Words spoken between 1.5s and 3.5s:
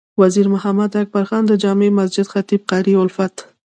جامع مسجد خطیب قاري الفت،